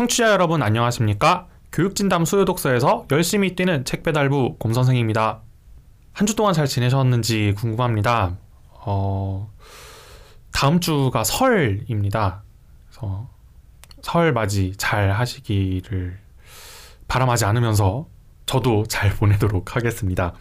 청취자 0.00 0.30
여러분 0.32 0.62
안녕하십니까? 0.62 1.46
교육진담 1.72 2.24
수요독서에서 2.24 3.06
열심히 3.10 3.54
뛰는 3.54 3.84
책배달부 3.84 4.56
곰선생입니다. 4.58 5.42
한 6.14 6.26
주 6.26 6.34
동안 6.34 6.54
잘 6.54 6.66
지내셨는지 6.66 7.52
궁금합니다. 7.58 8.38
어, 8.70 9.52
다음 10.54 10.80
주가 10.80 11.22
설입니다. 11.22 12.44
그래서 12.88 13.28
설 14.00 14.32
맞이 14.32 14.72
잘 14.78 15.12
하시기를 15.12 16.18
바람하지 17.06 17.44
않으면서 17.44 18.06
저도 18.46 18.86
잘 18.86 19.10
보내도록 19.10 19.76
하겠습니다. 19.76 20.32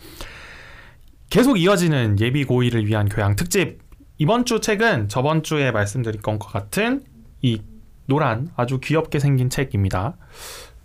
계속 1.29 1.59
이어지는 1.59 2.21
예비 2.21 2.45
고의를 2.45 2.87
위한 2.87 3.09
교양 3.09 3.35
특집 3.35 3.81
이번 4.19 4.45
주 4.45 4.61
책은 4.61 5.09
저번 5.09 5.43
주에 5.43 5.71
말씀드린 5.71 6.21
것과 6.21 6.47
같은 6.47 7.03
이 7.41 7.61
노란 8.09 8.49
아주 8.57 8.79
귀엽게 8.79 9.19
생긴 9.19 9.49
책입니다. 9.49 10.17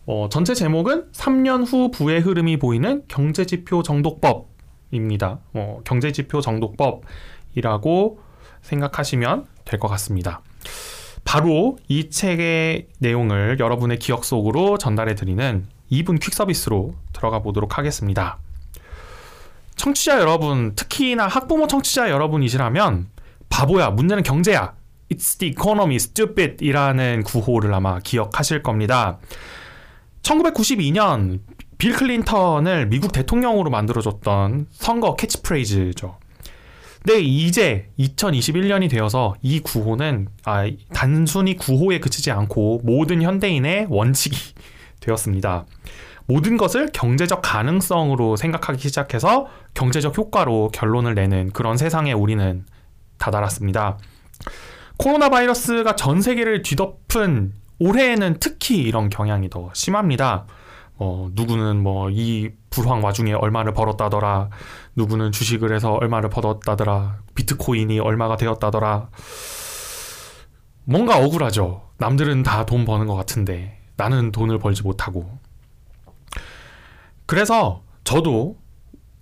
어, 0.07 0.29
전체 0.31 0.55
제목은 0.55 1.11
3년 1.13 1.65
후 1.67 1.91
부의 1.91 2.21
흐름이 2.21 2.59
보이는 2.59 3.03
경제지표 3.09 3.83
정독법입니다. 3.83 5.41
어, 5.55 5.81
경제지표 5.85 6.41
정독법이라고 6.43 8.21
생각하시면 8.63 9.47
될 9.65 9.81
것 9.81 9.89
같습니다. 9.89 10.43
바로 11.25 11.79
이 11.89 12.11
책의 12.11 12.89
내용을 12.99 13.59
여러분의 13.59 13.99
기억 13.99 14.25
속으로 14.27 14.77
전달해 14.77 15.15
드리는 15.15 15.67
2분 15.91 16.21
퀵 16.21 16.35
서비스로 16.35 16.95
들어가 17.15 17.41
보도록 17.41 17.79
하겠습니다. 17.79 18.39
청취자 19.77 20.21
여러분, 20.21 20.75
특히나 20.75 21.27
학부모 21.27 21.67
청취자 21.67 22.11
여러분이시라면 22.11 23.09
바보야, 23.49 23.91
문제는 23.91 24.23
경제야. 24.23 24.75
It's 25.11 25.39
the 25.39 25.53
economy, 25.53 25.97
stupid 25.97 26.65
이라는 26.65 27.23
구호를 27.25 27.73
아마 27.73 27.99
기억하실 28.01 28.63
겁니다. 28.63 29.19
1992년 30.23 31.41
빌 31.79 31.93
클린턴을 31.93 32.87
미국 32.87 33.13
대통령으로 33.13 33.71
만들어줬던 33.71 34.69
선거 34.71 35.17
캐치프레이즈죠. 35.17 36.19
근데 37.03 37.21
이제 37.21 37.91
2021년이 37.99 38.89
되어서 38.89 39.35
이 39.43 39.61
구호는 39.61 40.29
아, 40.45 40.65
단순히 40.95 41.55
구호에 41.55 42.01
그치지 42.01 42.31
않고 42.31 42.81
모든 42.83 43.21
현대인의 43.21 43.89
원칙이 43.91 44.55
되었습니다. 45.01 45.67
모든 46.27 46.57
것을 46.57 46.89
경제적 46.95 47.43
가능성으로 47.43 48.37
생각하기 48.37 48.79
시작해서 48.79 49.49
경제적 49.75 50.17
효과로 50.17 50.71
결론을 50.73 51.15
내는 51.15 51.51
그런 51.53 51.77
세상에 51.77 52.15
우리는 52.15 52.65
다다랐습니다. 53.19 53.99
코로나 54.97 55.29
바이러스가 55.29 55.97
전 55.97 56.21
세계를 56.21 56.63
뒤덮은 56.63 57.53
올해에는 57.79 58.37
특히 58.41 58.79
이런 58.79 59.11
경향이 59.11 59.51
더 59.51 59.71
심합니다. 59.75 60.47
뭐 60.97 61.31
누구는 61.35 61.83
뭐 61.83 62.09
이 62.11 62.51
불황 62.71 63.03
와중에 63.05 63.33
얼마를 63.33 63.73
벌었다더라. 63.73 64.51
누구는 64.97 65.33
주식을 65.33 65.75
해서 65.75 65.93
얼마를 65.93 66.31
벌었다더라. 66.31 67.19
비트코인이 67.35 67.99
얼마가 68.01 68.37
되었다더라. 68.37 69.11
뭔가 70.85 71.19
억울하죠. 71.19 71.89
남들은 71.99 72.43
다 72.43 72.65
돈 72.67 72.85
버는 72.85 73.07
것 73.07 73.15
같은데 73.15 73.81
나는 73.97 74.33
돈을 74.33 74.59
벌지 74.59 74.83
못하고. 74.83 75.39
그래서 77.27 77.83
저도 78.05 78.57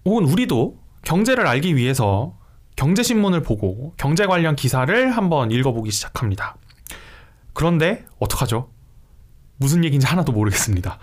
혹은 0.04 0.24
우리도 0.24 0.78
경제를 1.02 1.46
알기 1.46 1.76
위해서 1.76 2.36
경제신문을 2.76 3.42
보고 3.42 3.94
경제 3.96 4.26
관련 4.26 4.56
기사를 4.56 5.10
한번 5.10 5.50
읽어보기 5.50 5.90
시작합니다. 5.90 6.56
그런데 7.52 8.04
어떡하죠? 8.18 8.70
무슨 9.56 9.84
얘기인지 9.84 10.06
하나도 10.06 10.32
모르겠습니다. 10.32 10.98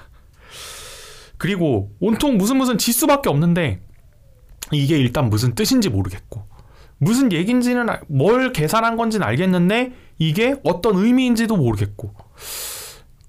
그리고 1.37 1.91
온통 1.99 2.37
무슨 2.37 2.57
무슨 2.57 2.77
지수밖에 2.77 3.29
없는데 3.29 3.81
이게 4.71 4.97
일단 4.97 5.29
무슨 5.29 5.55
뜻인지 5.55 5.89
모르겠고 5.89 6.43
무슨 6.97 7.31
얘기인지는 7.31 7.87
뭘 8.07 8.51
계산한 8.51 8.97
건지는 8.97 9.25
알겠는데 9.25 9.93
이게 10.17 10.55
어떤 10.63 10.97
의미인지도 10.97 11.55
모르겠고 11.55 12.13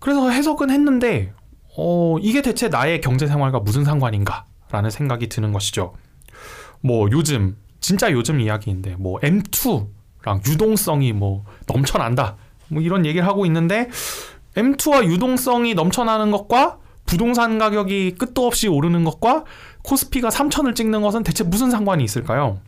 그래서 0.00 0.28
해석은 0.31 0.70
했는데 0.70 1.32
어 1.76 2.16
이게 2.20 2.42
대체 2.42 2.69
나의 2.69 3.00
경제 3.00 3.28
생활과 3.28 3.60
무슨 3.60 3.84
상관인가 3.84 4.47
라는 4.70 4.91
생각이 4.91 5.28
드는 5.28 5.53
것이죠. 5.53 5.94
뭐 6.81 7.09
요즘 7.12 7.56
진짜 7.80 8.10
요즘 8.12 8.41
이야기인데 8.41 8.96
뭐 8.98 9.18
M2랑 9.20 10.46
유동성이 10.46 11.12
뭐 11.12 11.44
넘쳐난다. 11.66 12.36
뭐 12.68 12.82
이런 12.82 13.04
얘기를 13.04 13.26
하고 13.26 13.46
있는데 13.46 13.88
M2와 14.54 15.04
유동성이 15.04 15.74
넘쳐나는 15.74 16.30
것과 16.30 16.78
부동산 17.06 17.58
가격이 17.58 18.14
끝도 18.18 18.46
없이 18.46 18.68
오르는 18.68 19.04
것과 19.04 19.44
코스피가 19.82 20.28
3천을 20.28 20.74
찍는 20.76 21.02
것은 21.02 21.22
대체 21.22 21.42
무슨 21.42 21.70
상관이 21.70 22.04
있을까요? 22.04 22.60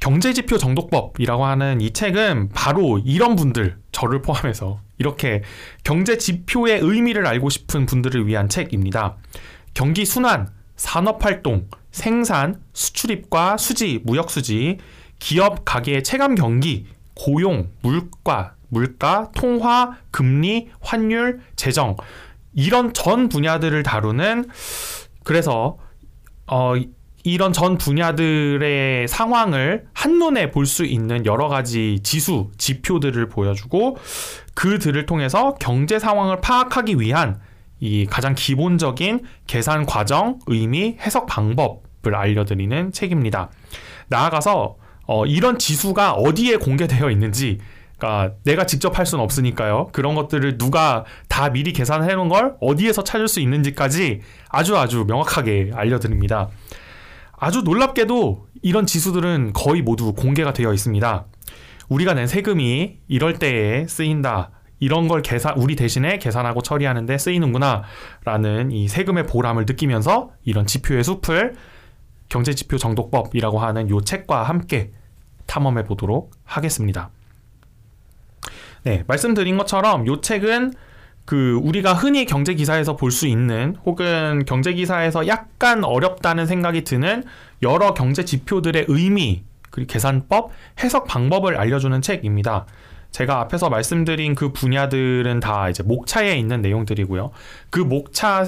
경제지표 0.00 0.58
정독법이라고 0.58 1.44
하는 1.44 1.80
이 1.80 1.92
책은 1.92 2.48
바로 2.54 2.98
이런 2.98 3.36
분들, 3.36 3.78
저를 3.92 4.22
포함해서 4.22 4.80
이렇게 4.98 5.42
경제지표의 5.84 6.80
의미를 6.80 7.26
알고 7.26 7.50
싶은 7.50 7.86
분들을 7.86 8.26
위한 8.26 8.48
책입니다. 8.48 9.16
경기 9.74 10.06
순환, 10.06 10.48
산업활동, 10.80 11.68
생산, 11.92 12.62
수출입과 12.72 13.58
수지, 13.58 14.00
무역수지, 14.02 14.78
기업 15.18 15.66
가계의 15.66 16.02
체감 16.02 16.34
경기, 16.34 16.86
고용, 17.14 17.68
물가, 17.82 18.54
물가, 18.68 19.30
통화, 19.34 19.98
금리, 20.10 20.70
환율, 20.80 21.40
재정. 21.54 21.96
이런 22.54 22.94
전 22.94 23.28
분야들을 23.28 23.82
다루는 23.82 24.46
그래서 25.22 25.76
어 26.46 26.72
이런 27.24 27.52
전 27.52 27.76
분야들의 27.76 29.06
상황을 29.06 29.86
한눈에 29.92 30.50
볼 30.50 30.64
수 30.64 30.86
있는 30.86 31.26
여러 31.26 31.48
가지 31.48 32.00
지수, 32.02 32.52
지표들을 32.56 33.28
보여주고 33.28 33.98
그들을 34.54 35.04
통해서 35.04 35.54
경제 35.60 35.98
상황을 35.98 36.40
파악하기 36.40 36.98
위한 37.00 37.38
이 37.80 38.06
가장 38.06 38.34
기본적인 38.34 39.24
계산 39.46 39.86
과정, 39.86 40.38
의미, 40.46 40.96
해석 41.00 41.26
방법을 41.26 42.14
알려드리는 42.14 42.92
책입니다. 42.92 43.50
나아가서 44.08 44.76
어, 45.06 45.26
이런 45.26 45.58
지수가 45.58 46.12
어디에 46.12 46.56
공개되어 46.56 47.10
있는지 47.10 47.58
그러니까 48.00 48.34
내가 48.44 48.64
직접 48.64 48.98
할 48.98 49.04
수는 49.04 49.22
없으니까요. 49.24 49.88
그런 49.92 50.14
것들을 50.14 50.56
누가 50.56 51.04
다 51.28 51.50
미리 51.50 51.72
계산해 51.72 52.14
놓은 52.14 52.28
걸 52.28 52.56
어디에서 52.60 53.04
찾을 53.04 53.28
수 53.28 53.40
있는지까지 53.40 54.20
아주 54.48 54.76
아주 54.78 55.04
명확하게 55.06 55.72
알려드립니다. 55.74 56.48
아주 57.32 57.62
놀랍게도 57.62 58.46
이런 58.62 58.86
지수들은 58.86 59.52
거의 59.52 59.82
모두 59.82 60.12
공개가 60.12 60.52
되어 60.52 60.72
있습니다. 60.72 61.26
우리가 61.88 62.14
낸 62.14 62.26
세금이 62.26 62.98
이럴 63.08 63.38
때에 63.38 63.86
쓰인다. 63.86 64.50
이런 64.80 65.08
걸 65.08 65.22
계산, 65.22 65.56
우리 65.56 65.76
대신에 65.76 66.18
계산하고 66.18 66.62
처리하는데 66.62 67.16
쓰이는구나. 67.16 67.84
라는 68.24 68.70
이 68.70 68.88
세금의 68.88 69.26
보람을 69.26 69.66
느끼면서 69.66 70.32
이런 70.44 70.66
지표의 70.66 71.04
숲을 71.04 71.54
경제 72.28 72.54
지표 72.54 72.78
정독법이라고 72.78 73.58
하는 73.58 73.90
요 73.90 74.00
책과 74.00 74.44
함께 74.44 74.90
탐험해 75.46 75.84
보도록 75.84 76.30
하겠습니다. 76.44 77.10
네, 78.84 79.04
말씀드린 79.06 79.58
것처럼 79.58 80.06
요 80.06 80.20
책은 80.20 80.72
그 81.26 81.60
우리가 81.62 81.92
흔히 81.92 82.24
경제 82.24 82.54
기사에서 82.54 82.96
볼 82.96 83.10
수 83.10 83.26
있는 83.26 83.76
혹은 83.84 84.44
경제 84.46 84.72
기사에서 84.72 85.26
약간 85.26 85.84
어렵다는 85.84 86.46
생각이 86.46 86.84
드는 86.84 87.24
여러 87.62 87.92
경제 87.94 88.24
지표들의 88.24 88.86
의미 88.88 89.44
그리고 89.70 89.92
계산법, 89.92 90.50
해석 90.82 91.06
방법을 91.06 91.56
알려주는 91.56 92.00
책입니다. 92.00 92.66
제가 93.10 93.40
앞에서 93.40 93.68
말씀드린 93.70 94.34
그 94.34 94.52
분야들은 94.52 95.40
다 95.40 95.68
이제 95.68 95.82
목차에 95.82 96.36
있는 96.36 96.62
내용들이고요. 96.62 97.30
그 97.70 97.80
목차 97.80 98.46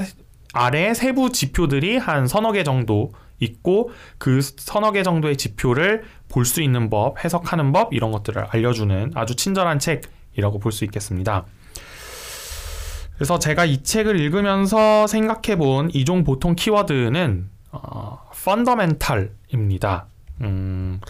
아래 0.55 0.94
세부 0.94 1.32
지표들이 1.32 1.97
한 1.97 2.26
서너 2.26 2.53
개 2.53 2.62
정도 2.62 3.12
있고 3.41 3.91
그 4.19 4.41
서너 4.41 4.93
개 4.93 5.03
정도의 5.03 5.37
지표를 5.37 6.05
볼 6.29 6.44
수 6.44 6.62
있는 6.62 6.88
법, 6.91 7.23
해석하는 7.25 7.73
법 7.73 7.93
이런 7.93 8.11
것들을 8.12 8.47
알려주는 8.50 9.12
아주 9.14 9.35
친절한 9.35 9.79
책이라고 9.79 10.59
볼 10.61 10.73
수 10.73 10.85
있겠습니다. 10.85 11.44
그래서 13.14 13.38
제가 13.38 13.64
이 13.64 13.82
책을 13.82 14.19
읽으면서 14.19 15.06
생각해 15.06 15.56
본 15.56 15.91
이종 15.93 16.25
보통 16.25 16.55
키워드는 16.55 17.50
어, 17.73 18.31
펀더멘탈입니다. 18.44 20.06
음, 20.42 21.00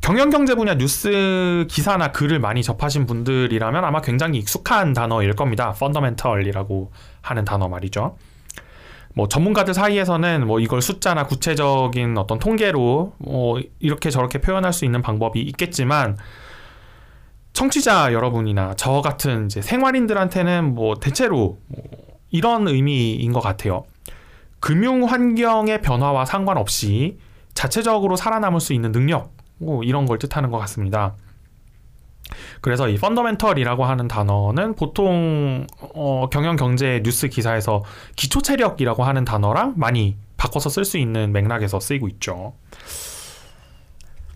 경영경제 0.00 0.54
분야 0.54 0.74
뉴스 0.74 1.66
기사나 1.68 2.12
글을 2.12 2.38
많이 2.38 2.62
접하신 2.62 3.06
분들이라면 3.06 3.84
아마 3.84 4.00
굉장히 4.00 4.38
익숙한 4.38 4.92
단어일 4.92 5.34
겁니다. 5.34 5.72
펀더멘털이라고 5.72 6.92
하는 7.22 7.44
단어 7.44 7.68
말이죠. 7.68 8.16
뭐 9.14 9.28
전문가들 9.28 9.72
사이에서는 9.72 10.46
뭐 10.46 10.60
이걸 10.60 10.82
숫자나 10.82 11.24
구체적인 11.24 12.18
어떤 12.18 12.38
통계로 12.38 13.14
뭐 13.18 13.60
이렇게 13.80 14.10
저렇게 14.10 14.40
표현할 14.40 14.72
수 14.72 14.84
있는 14.84 15.00
방법이 15.00 15.40
있겠지만 15.40 16.18
청취자 17.54 18.12
여러분이나 18.12 18.74
저 18.76 19.00
같은 19.00 19.46
이제 19.46 19.62
생활인들한테는 19.62 20.74
뭐 20.74 20.96
대체로 20.96 21.58
뭐 21.68 21.84
이런 22.30 22.68
의미인 22.68 23.32
것 23.32 23.40
같아요. 23.40 23.84
금융 24.60 25.04
환경의 25.04 25.80
변화와 25.80 26.26
상관없이 26.26 27.18
자체적으로 27.56 28.14
살아남을 28.14 28.60
수 28.60 28.72
있는 28.72 28.92
능력, 28.92 29.32
뭐 29.58 29.82
이런 29.82 30.06
걸 30.06 30.18
뜻하는 30.18 30.52
것 30.52 30.58
같습니다. 30.58 31.16
그래서 32.60 32.88
이 32.88 32.98
펀더멘털이라고 32.98 33.84
하는 33.84 34.08
단어는 34.08 34.74
보통 34.74 35.66
어, 35.94 36.28
경영 36.30 36.56
경제 36.56 37.00
뉴스 37.02 37.28
기사에서 37.28 37.82
기초 38.14 38.42
체력이라고 38.42 39.04
하는 39.04 39.24
단어랑 39.24 39.74
많이 39.76 40.16
바꿔서 40.36 40.68
쓸 40.68 40.84
수 40.84 40.98
있는 40.98 41.32
맥락에서 41.32 41.80
쓰이고 41.80 42.08
있죠. 42.08 42.54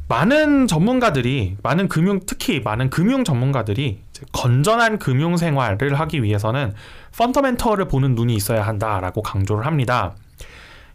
많은 0.09 0.67
전문가들이 0.67 1.59
많은 1.63 1.89
금융 1.89 2.21
특히 2.27 2.61
많은 2.61 2.91
금융 2.91 3.23
전문가들이 3.23 4.01
건전한 4.33 4.99
금융 4.99 5.37
생활을 5.37 6.01
하기 6.01 6.23
위해서는 6.23 6.73
펀더멘털을 7.17 7.87
보는 7.87 8.15
눈이 8.15 8.35
있어야 8.35 8.67
한다라고 8.67 9.23
강조를 9.23 9.67
합니다. 9.67 10.17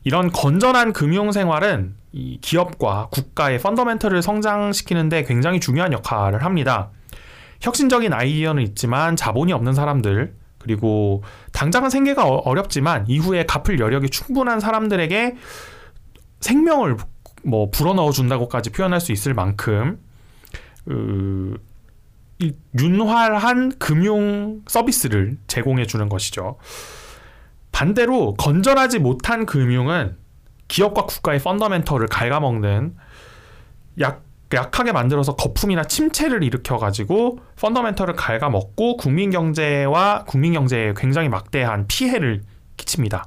이런 0.05 0.31
건전한 0.31 0.93
금융 0.93 1.31
생활은 1.31 1.95
이 2.11 2.37
기업과 2.39 3.09
국가의 3.11 3.59
펀더멘털을 3.59 4.21
성장시키는데 4.21 5.23
굉장히 5.23 5.59
중요한 5.59 5.91
역할을 5.91 6.45
합니다. 6.45 6.91
혁신적인 7.59 8.13
아이디어는 8.13 8.61
있지만 8.63 9.15
자본이 9.15 9.51
없는 9.51 9.73
사람들 9.73 10.35
그리고 10.59 11.23
당장은 11.51 11.89
생계가 11.89 12.25
어, 12.25 12.35
어렵지만 12.37 13.05
이후에 13.07 13.45
갚을 13.45 13.79
여력이 13.79 14.09
충분한 14.09 14.59
사람들에게 14.59 15.35
생명을 16.39 16.97
뭐 17.43 17.71
불어넣어 17.71 18.11
준다고까지 18.11 18.71
표현할 18.71 19.01
수 19.01 19.11
있을 19.11 19.33
만큼 19.33 19.99
그 20.85 21.57
윤활한 22.79 23.79
금융 23.79 24.61
서비스를 24.67 25.37
제공해 25.47 25.87
주는 25.87 26.09
것이죠. 26.09 26.57
반대로 27.75 28.35
건전하지 28.35 28.99
못한 28.99 29.45
금융은 29.45 30.15
기업과 30.69 31.07
국가의 31.07 31.39
펀더멘털을 31.39 32.07
갉아먹는 32.07 32.95
약 33.99 34.23
약하게 34.53 34.93
만들어서 34.93 35.35
거품이나 35.35 35.83
침체를 35.83 36.41
일으켜 36.41 36.77
가지고 36.77 37.39
펀더멘털을 37.59 38.15
갉아먹고 38.15 38.95
국민 38.95 39.29
경제와 39.29 40.23
국민 40.25 40.53
경제에 40.53 40.93
굉장히 40.95 41.27
막대한 41.27 41.85
피해를 41.87 42.43
끼칩니다. 42.77 43.25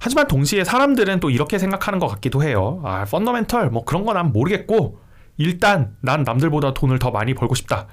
하지만 0.00 0.26
동시에 0.26 0.64
사람들은 0.64 1.20
또 1.20 1.30
이렇게 1.30 1.58
생각하는 1.58 2.00
것 2.00 2.08
같기도 2.08 2.42
해요. 2.42 2.80
아, 2.84 3.04
펀더멘털 3.04 3.70
뭐 3.70 3.84
그런 3.84 4.04
거 4.04 4.14
난 4.14 4.32
모르겠고 4.32 4.98
일단 5.36 5.94
난 6.00 6.24
남들보다 6.24 6.74
돈을 6.74 6.98
더 6.98 7.12
많이 7.12 7.34
벌고 7.34 7.54
싶다. 7.54 7.86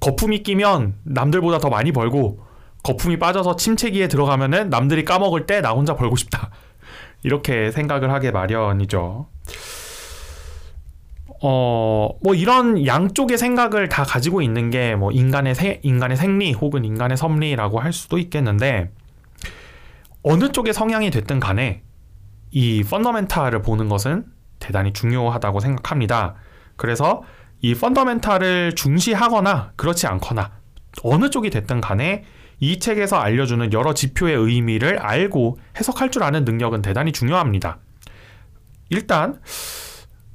거품이 0.00 0.42
끼면 0.42 0.96
남들보다 1.04 1.60
더 1.60 1.70
많이 1.70 1.92
벌고 1.92 2.44
거품이 2.86 3.18
빠져서 3.18 3.56
침체기에 3.56 4.06
들어가면은 4.08 4.70
남들이 4.70 5.04
까먹을 5.04 5.46
때 5.46 5.60
나 5.60 5.70
혼자 5.72 5.96
벌고 5.96 6.14
싶다. 6.16 6.50
이렇게 7.24 7.72
생각을 7.72 8.12
하게 8.12 8.30
마련이죠. 8.30 9.26
어, 11.42 12.08
뭐 12.22 12.34
이런 12.34 12.86
양쪽의 12.86 13.36
생각을 13.38 13.88
다 13.88 14.04
가지고 14.04 14.40
있는 14.42 14.70
게 14.70 14.94
뭐 14.96 15.10
인간의 15.10 15.54
세, 15.54 15.80
인간의 15.82 16.16
생리 16.16 16.52
혹은 16.52 16.84
인간의 16.84 17.16
섭리라고 17.16 17.80
할 17.80 17.92
수도 17.92 18.18
있겠는데 18.18 18.90
어느 20.22 20.50
쪽의 20.52 20.72
성향이 20.72 21.10
됐든 21.10 21.40
간에 21.40 21.82
이 22.52 22.84
펀더멘탈을 22.84 23.62
보는 23.62 23.88
것은 23.88 24.24
대단히 24.60 24.92
중요하다고 24.92 25.60
생각합니다. 25.60 26.36
그래서 26.76 27.22
이 27.60 27.74
펀더멘탈을 27.74 28.74
중시하거나 28.74 29.72
그렇지 29.76 30.06
않거나 30.06 30.52
어느 31.02 31.28
쪽이 31.30 31.50
됐든 31.50 31.80
간에 31.80 32.24
이 32.58 32.78
책에서 32.78 33.16
알려주는 33.16 33.72
여러 33.72 33.92
지표의 33.94 34.36
의미를 34.36 34.98
알고 34.98 35.58
해석할 35.78 36.10
줄 36.10 36.22
아는 36.22 36.44
능력은 36.44 36.82
대단히 36.82 37.12
중요합니다. 37.12 37.78
일단 38.88 39.40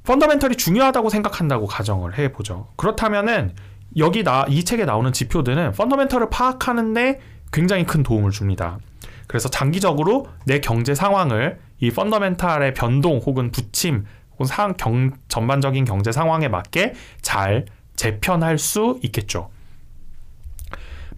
펀더멘털이 0.04 0.56
중요하다고 0.56 1.08
생각한다고 1.10 1.66
가정을 1.66 2.18
해보죠. 2.18 2.68
그렇다면은 2.76 3.54
여기 3.96 4.22
나 4.24 4.46
이 4.48 4.64
책에 4.64 4.84
나오는 4.84 5.12
지표들은 5.12 5.72
펀더멘털을 5.72 6.30
파악하는데 6.30 7.20
굉장히 7.52 7.84
큰 7.84 8.02
도움을 8.02 8.30
줍니다. 8.30 8.78
그래서 9.26 9.48
장기적으로 9.48 10.26
내 10.46 10.60
경제 10.60 10.94
상황을 10.94 11.58
이 11.80 11.90
펀더멘탈의 11.90 12.74
변동 12.74 13.18
혹은 13.18 13.50
부침 13.50 14.04
혹은 14.32 14.46
상, 14.46 14.74
경, 14.74 15.12
전반적인 15.28 15.84
경제 15.84 16.12
상황에 16.12 16.48
맞게 16.48 16.94
잘 17.20 17.66
재편할 17.96 18.58
수 18.58 18.98
있겠죠. 19.02 19.50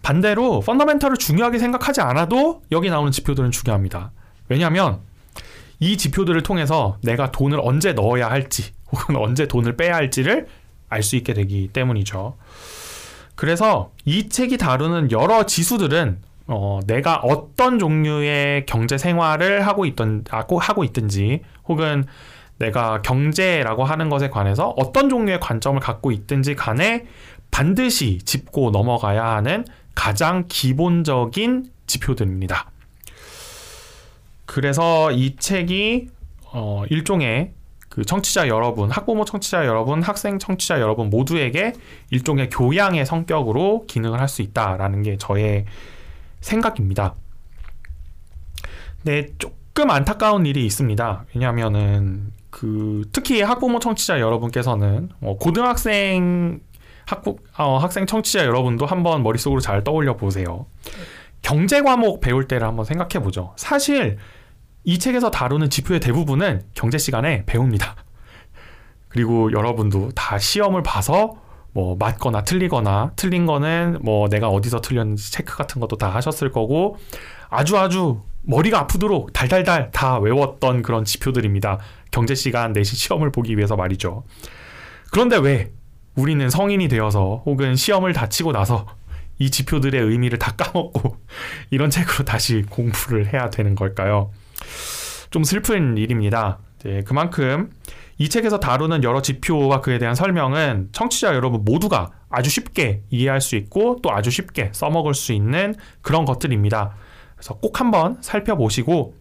반대로 0.05 0.59
펀더멘털을 0.59 1.17
중요하게 1.17 1.57
생각하지 1.57 1.99
않아도 2.01 2.61
여기 2.71 2.91
나오는 2.91 3.11
지표들은 3.11 3.49
중요합니다. 3.49 4.11
왜냐하면 4.49 4.99
이 5.79 5.97
지표들을 5.97 6.43
통해서 6.43 6.99
내가 7.01 7.31
돈을 7.31 7.59
언제 7.59 7.93
넣어야 7.93 8.29
할지 8.29 8.71
혹은 8.91 9.15
언제 9.15 9.47
돈을 9.47 9.75
빼야 9.77 9.95
할지를 9.95 10.45
알 10.89 11.01
수 11.01 11.15
있게 11.15 11.33
되기 11.33 11.69
때문이죠. 11.73 12.37
그래서 13.33 13.91
이 14.05 14.29
책이 14.29 14.59
다루는 14.59 15.09
여러 15.09 15.47
지수들은 15.47 16.19
어, 16.47 16.79
내가 16.85 17.15
어떤 17.23 17.79
종류의 17.79 18.67
경제 18.67 18.99
생활을 18.99 19.65
하고 19.65 19.87
있던 19.87 20.23
하고 20.29 20.83
있든지 20.83 21.41
혹은 21.67 22.05
내가 22.59 23.01
경제라고 23.01 23.83
하는 23.83 24.09
것에 24.09 24.29
관해서 24.29 24.75
어떤 24.77 25.09
종류의 25.09 25.39
관점을 25.39 25.79
갖고 25.79 26.11
있든지 26.11 26.53
간에 26.53 27.07
반드시 27.49 28.19
짚고 28.19 28.69
넘어가야 28.69 29.25
하는 29.25 29.65
가장 29.95 30.45
기본적인 30.47 31.71
지표들입니다. 31.87 32.69
그래서 34.45 35.11
이 35.11 35.35
책이 35.35 36.09
어, 36.51 36.83
일종의 36.89 37.53
그 37.89 38.03
청취자 38.03 38.47
여러분, 38.49 38.91
학부모 38.91 39.23
청취자 39.23 39.65
여러분, 39.65 40.03
학생 40.03 40.37
청취자 40.37 40.81
여러분 40.81 41.09
모두에게 41.09 41.73
일종의 42.11 42.49
교양의 42.49 43.05
성격으로 43.05 43.85
기능을 43.87 44.19
할 44.19 44.27
수 44.27 44.41
있다라는 44.41 45.01
게 45.03 45.17
저의 45.17 45.65
생각입니다. 46.41 47.15
네, 49.03 49.27
조금 49.37 49.91
안타까운 49.91 50.45
일이 50.45 50.65
있습니다. 50.65 51.25
왜냐하면은 51.33 52.33
그 52.49 53.03
특히 53.11 53.41
학부모 53.41 53.79
청취자 53.79 54.19
여러분께서는 54.19 55.09
어, 55.21 55.37
고등학생 55.37 56.59
학부 57.05 57.37
어, 57.57 57.77
학생 57.77 58.05
청취자 58.05 58.45
여러분도 58.45 58.85
한번 58.85 59.23
머릿속으로 59.23 59.61
잘 59.61 59.83
떠올려 59.83 60.17
보세요. 60.17 60.65
경제 61.41 61.81
과목 61.81 62.21
배울 62.21 62.47
때를 62.47 62.67
한번 62.67 62.85
생각해 62.85 63.23
보죠. 63.23 63.53
사실 63.55 64.17
이 64.83 64.99
책에서 64.99 65.31
다루는 65.31 65.69
지표의 65.69 65.99
대부분은 65.99 66.63
경제 66.73 66.97
시간에 66.97 67.43
배웁니다. 67.45 67.95
그리고 69.09 69.51
여러분도 69.51 70.11
다 70.15 70.39
시험을 70.39 70.83
봐서 70.83 71.35
뭐 71.73 71.95
맞거나 71.97 72.43
틀리거나 72.43 73.11
틀린 73.15 73.45
거는 73.45 73.99
뭐 74.01 74.29
내가 74.29 74.47
어디서 74.47 74.81
틀렸는지 74.81 75.31
체크 75.31 75.57
같은 75.57 75.81
것도 75.81 75.97
다 75.97 76.09
하셨을 76.09 76.51
거고 76.51 76.97
아주 77.49 77.77
아주 77.77 78.21
머리가 78.43 78.79
아프도록 78.79 79.33
달달달 79.33 79.91
다 79.91 80.17
외웠던 80.19 80.83
그런 80.83 81.03
지표들입니다. 81.03 81.79
경제 82.11 82.33
시간 82.33 82.73
내신 82.73 82.95
시험을 82.97 83.31
보기 83.31 83.57
위해서 83.57 83.75
말이죠. 83.75 84.23
그런데 85.11 85.37
왜 85.37 85.71
우리는 86.15 86.49
성인이 86.49 86.87
되어서 86.87 87.43
혹은 87.45 87.75
시험을 87.75 88.13
다 88.13 88.29
치고 88.29 88.51
나서 88.51 88.85
이 89.37 89.51
지표들의 89.51 90.01
의미를 90.01 90.39
다 90.39 90.53
까먹고 90.55 91.17
이런 91.71 91.89
책으로 91.89 92.23
다시 92.23 92.63
공부를 92.69 93.33
해야 93.33 93.49
되는 93.49 93.75
걸까요? 93.75 94.31
좀 95.29 95.43
슬픈 95.43 95.97
일입니다. 95.97 96.59
네, 96.83 97.03
그만큼 97.03 97.71
이 98.17 98.29
책에서 98.29 98.59
다루는 98.59 99.03
여러 99.03 99.21
지표와 99.21 99.81
그에 99.81 99.97
대한 99.97 100.15
설명은 100.15 100.89
청취자 100.93 101.35
여러분 101.35 101.65
모두가 101.65 102.11
아주 102.29 102.49
쉽게 102.49 103.01
이해할 103.09 103.41
수 103.41 103.57
있고 103.57 103.99
또 104.01 104.11
아주 104.13 104.31
쉽게 104.31 104.69
써먹을 104.73 105.13
수 105.13 105.33
있는 105.33 105.75
그런 106.01 106.23
것들입니다. 106.23 106.95
그래서 107.35 107.55
꼭 107.55 107.81
한번 107.81 108.17
살펴보시고 108.21 109.15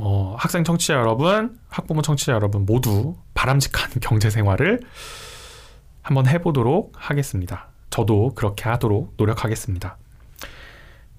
어, 0.00 0.36
학생 0.38 0.62
청취자 0.62 0.94
여러분, 0.94 1.58
학부모 1.68 2.02
청취자 2.02 2.32
여러분 2.32 2.64
모두 2.64 3.16
바람직한 3.38 3.90
경제 4.02 4.30
생활을 4.30 4.80
한번 6.02 6.26
해보도록 6.26 6.92
하겠습니다. 6.96 7.68
저도 7.88 8.32
그렇게 8.34 8.68
하도록 8.68 9.14
노력하겠습니다. 9.16 9.96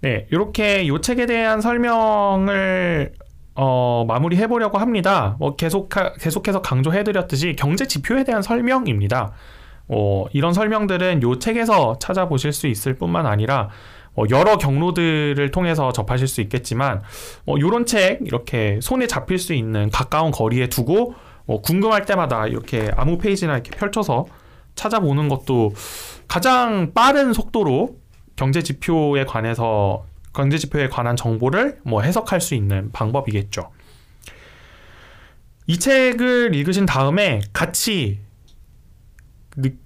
네, 0.01 0.27
이렇게 0.29 0.83
이 0.83 1.01
책에 1.01 1.25
대한 1.25 1.61
설명을 1.61 3.13
어, 3.55 4.03
마무리해 4.05 4.47
보려고 4.47 4.79
합니다. 4.79 5.38
뭐 5.39 5.55
계속 5.55 5.89
계속해서 6.19 6.61
강조해 6.61 7.05
드렸듯이 7.05 7.55
경제 7.57 7.88
지표에 7.88 8.25
대한 8.25 8.41
설명입니다. 8.41 9.31
어, 9.88 10.25
이런 10.33 10.53
설명들은 10.53 11.21
이 11.23 11.39
책에서 11.39 11.99
찾아보실 11.99 12.51
수 12.51 12.67
있을 12.67 12.95
뿐만 12.95 13.27
아니라 13.27 13.69
어, 14.15 14.23
여러 14.29 14.57
경로들을 14.57 15.51
통해서 15.51 15.93
접하실 15.93 16.27
수 16.27 16.41
있겠지만 16.41 17.01
어, 17.45 17.57
이런 17.57 17.85
책 17.85 18.19
이렇게 18.25 18.79
손에 18.81 19.07
잡힐 19.07 19.38
수 19.38 19.53
있는 19.53 19.89
가까운 19.89 20.31
거리에 20.31 20.67
두고 20.67 21.15
어, 21.49 21.61
궁금할 21.61 22.05
때마다 22.05 22.45
이렇게 22.45 22.91
아무 22.95 23.17
페이지나 23.17 23.53
이렇게 23.53 23.71
펼쳐서 23.71 24.27
찾아보는 24.75 25.29
것도 25.29 25.73
가장 26.27 26.93
빠른 26.93 27.33
속도로 27.33 27.97
경제 28.35 28.61
지표에 28.61 29.25
관해서 29.25 30.05
경제 30.31 30.59
지표에 30.59 30.89
관한 30.89 31.15
정보를 31.15 31.79
뭐 31.83 32.03
해석할 32.03 32.39
수 32.39 32.53
있는 32.53 32.91
방법이겠죠. 32.91 33.71
이 35.65 35.79
책을 35.79 36.53
읽으신 36.53 36.85
다음에 36.85 37.41
같이 37.51 38.19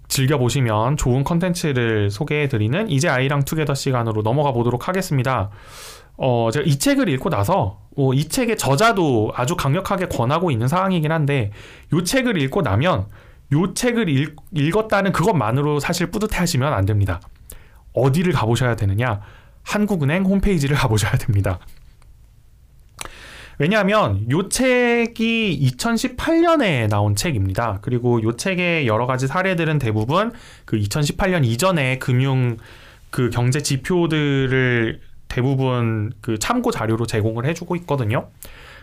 즐겨 0.07 0.37
보시면 0.37 0.97
좋은 0.97 1.23
컨텐츠를 1.23 2.11
소개해 2.11 2.47
드리는 2.47 2.89
이제 2.89 3.09
아이랑 3.09 3.43
투게더 3.45 3.73
시간으로 3.73 4.21
넘어가 4.21 4.51
보도록 4.51 4.87
하겠습니다. 4.87 5.49
어, 6.17 6.49
제가 6.51 6.65
이 6.67 6.77
책을 6.77 7.09
읽고 7.09 7.29
나서 7.29 7.79
어, 7.97 8.13
이 8.13 8.27
책의 8.27 8.57
저자도 8.57 9.33
아주 9.35 9.55
강력하게 9.55 10.07
권하고 10.07 10.51
있는 10.51 10.67
상황이긴 10.67 11.11
한데 11.11 11.51
이 11.91 12.03
책을 12.03 12.39
읽고 12.41 12.61
나면 12.61 13.07
이 13.51 13.73
책을 13.73 14.09
읽, 14.09 14.35
읽었다는 14.51 15.11
그것만으로 15.11 15.79
사실 15.79 16.07
뿌듯해 16.07 16.37
하시면 16.39 16.73
안 16.73 16.85
됩니다. 16.85 17.19
어디를 17.93 18.33
가보셔야 18.33 18.75
되느냐? 18.75 19.21
한국은행 19.63 20.25
홈페이지를 20.25 20.75
가보셔야 20.75 21.13
됩니다. 21.13 21.59
왜냐하면 23.59 24.25
이 24.29 24.49
책이 24.49 25.71
2018년에 25.77 26.89
나온 26.89 27.15
책입니다. 27.15 27.79
그리고 27.81 28.19
이 28.19 28.23
책의 28.35 28.87
여러 28.87 29.05
가지 29.05 29.27
사례들은 29.27 29.79
대부분 29.79 30.31
그 30.65 30.77
2018년 30.77 31.45
이전에 31.45 31.99
금융 31.99 32.57
그 33.09 33.29
경제 33.29 33.61
지표들을 33.61 34.99
대부분 35.27 36.11
그 36.21 36.39
참고 36.39 36.71
자료로 36.71 37.05
제공을 37.05 37.45
해주고 37.45 37.75
있거든요. 37.77 38.29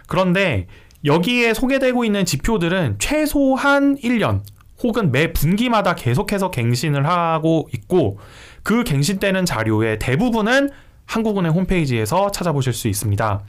그런데 0.06 0.66
여기에 1.04 1.54
소개되고 1.54 2.04
있는 2.04 2.24
지표들은 2.24 2.96
최소한 2.98 3.96
1년 3.96 4.42
혹은 4.82 5.12
매 5.12 5.32
분기마다 5.32 5.94
계속해서 5.94 6.50
갱신을 6.50 7.06
하고 7.06 7.68
있고 7.74 8.18
그 8.62 8.84
갱신되는 8.84 9.46
자료의 9.46 9.98
대부분은 9.98 10.70
한국은행 11.06 11.52
홈페이지에서 11.52 12.30
찾아보실 12.30 12.72
수 12.72 12.88
있습니다. 12.88 13.42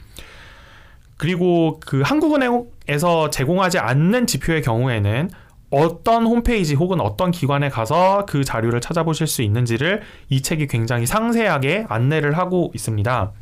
그리고 1.22 1.80
그 1.86 2.02
한국은행에서 2.02 3.30
제공하지 3.30 3.78
않는 3.78 4.26
지표의 4.26 4.64
경우에는 4.64 5.30
어떤 5.70 6.26
홈페이지 6.26 6.74
혹은 6.74 7.00
어떤 7.00 7.30
기관에 7.30 7.70
가서 7.70 8.26
그 8.26 8.44
자료를 8.44 8.82
찾아보실 8.82 9.28
수 9.28 9.44
있는지를 9.44 10.02
이 10.30 10.42
책이 10.42 10.66
굉장히 10.66 11.06
상세하게 11.06 11.86
안내를 11.88 12.40
하고 12.40 12.72
있습니다. 12.74 13.34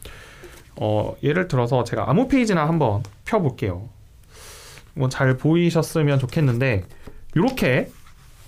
어, 0.76 1.16
예를 1.24 1.48
들어서 1.48 1.86
제가 1.86 2.10
아무 2.10 2.28
페이지나 2.28 2.68
한번 2.68 3.02
펴볼게요. 3.24 3.88
뭐 4.94 5.08
잘 5.08 5.38
보이셨으면 5.38 6.20
좋겠는데 6.20 6.84
이렇게 7.34 7.90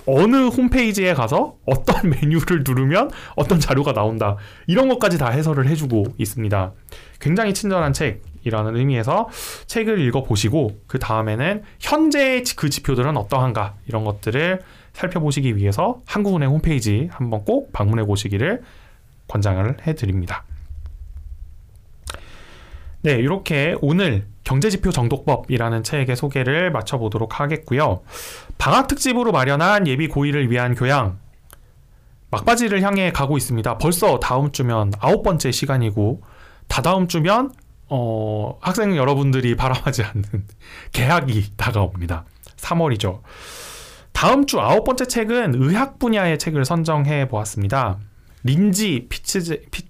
어느 0.05 0.47
홈페이지에 0.47 1.13
가서 1.13 1.57
어떤 1.65 2.09
메뉴를 2.09 2.63
누르면 2.65 3.11
어떤 3.35 3.59
자료가 3.59 3.93
나온다. 3.93 4.37
이런 4.67 4.89
것까지 4.89 5.17
다 5.17 5.29
해설을 5.29 5.67
해주고 5.67 6.15
있습니다. 6.17 6.73
굉장히 7.19 7.53
친절한 7.53 7.93
책이라는 7.93 8.75
의미에서 8.75 9.29
책을 9.67 9.99
읽어보시고 9.99 10.81
그 10.87 10.99
다음에는 10.99 11.63
현재 11.79 12.43
그 12.55 12.69
지표들은 12.69 13.17
어떠한가 13.17 13.75
이런 13.87 14.03
것들을 14.03 14.61
살펴보시기 14.93 15.55
위해서 15.55 16.01
한국은행 16.05 16.49
홈페이지 16.49 17.07
한번 17.11 17.45
꼭 17.45 17.71
방문해 17.71 18.05
보시기를 18.05 18.61
권장을 19.27 19.77
해드립니다. 19.87 20.43
네, 23.03 23.13
이렇게 23.13 23.75
오늘 23.81 24.27
경제지표 24.43 24.91
정독법이라는 24.91 25.83
책의 25.83 26.15
소개를 26.15 26.71
마쳐보도록 26.71 27.39
하겠고요. 27.39 28.01
방학 28.57 28.87
특집으로 28.87 29.31
마련한 29.31 29.87
예비 29.87 30.07
고의를 30.07 30.49
위한 30.49 30.75
교양 30.75 31.19
막바지를 32.31 32.81
향해 32.81 33.11
가고 33.11 33.37
있습니다. 33.37 33.77
벌써 33.77 34.19
다음 34.19 34.51
주면 34.51 34.93
아홉 34.99 35.21
번째 35.21 35.51
시간이고 35.51 36.21
다다음 36.67 37.07
주면 37.07 37.51
어, 37.89 38.57
학생 38.61 38.95
여러분들이 38.95 39.55
바라하지 39.55 40.03
않는 40.03 40.23
개학이 40.93 41.57
다가옵니다. 41.57 42.25
3월이죠. 42.55 43.21
다음 44.13 44.45
주 44.45 44.59
아홉 44.61 44.85
번째 44.85 45.05
책은 45.05 45.55
의학 45.55 45.99
분야의 45.99 46.39
책을 46.39 46.63
선정해 46.63 47.27
보았습니다. 47.27 47.99
린지 48.43 49.07
피츠, 49.09 49.63
피, 49.71 49.83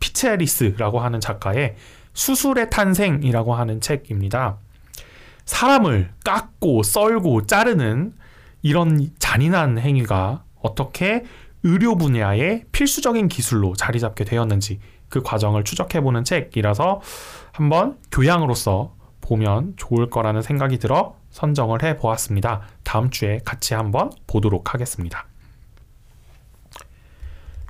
피체리스라고 0.00 1.00
하는 1.00 1.20
작가의 1.20 1.76
수술의 2.14 2.70
탄생이라고 2.70 3.54
하는 3.54 3.80
책입니다. 3.80 4.56
사람을 5.44 6.10
깎고 6.24 6.82
썰고 6.82 7.46
자르는 7.46 8.14
이런 8.62 9.10
잔인한 9.18 9.78
행위가 9.78 10.42
어떻게 10.62 11.24
의료 11.62 11.96
분야의 11.96 12.64
필수적인 12.72 13.28
기술로 13.28 13.74
자리 13.74 14.00
잡게 14.00 14.24
되었는지 14.24 14.80
그 15.08 15.22
과정을 15.22 15.64
추적해보는 15.64 16.24
책이라서 16.24 17.00
한번 17.52 17.98
교양으로서 18.10 18.94
보면 19.20 19.74
좋을 19.76 20.10
거라는 20.10 20.42
생각이 20.42 20.78
들어 20.78 21.16
선정을 21.30 21.82
해 21.82 21.96
보았습니다. 21.96 22.62
다음 22.82 23.10
주에 23.10 23.40
같이 23.44 23.74
한번 23.74 24.10
보도록 24.26 24.74
하겠습니다. 24.74 25.26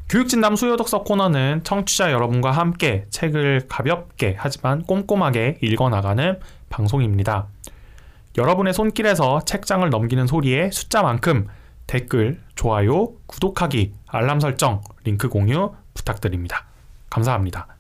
교육진담 0.09 0.55
수요독서 0.55 1.03
코너는 1.03 1.63
청취자 1.65 2.13
여러분과 2.13 2.51
함께 2.51 3.07
책을 3.11 3.67
가볍게 3.69 4.37
하지만 4.39 4.83
꼼꼼하게 4.83 5.59
읽어나가는 5.63 6.39
방송입니다. 6.69 7.47
여러분의 8.37 8.75
손길에서 8.75 9.45
책장을 9.45 9.89
넘기는 9.89 10.27
소리의 10.27 10.73
숫자만큼 10.73 11.49
댓글, 11.87 12.41
좋아요, 12.55 13.13
구독하기, 13.27 13.93
알람 14.07 14.41
설정, 14.41 14.83
링크 15.05 15.29
공유 15.29 15.73
부탁드립니다. 15.95 16.67
감사합니다. 17.11 17.74